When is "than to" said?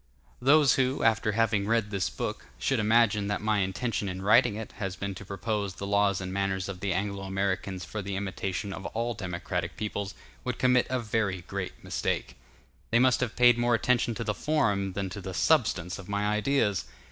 14.93-15.21